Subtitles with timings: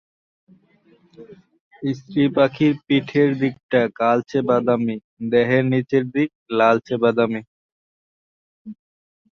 [1.91, 4.95] স্ত্রী পাখির পিঠের দিকটা কালচে বাদামি,
[5.31, 7.41] দেহের নিচের দিক লালচে বাদামি।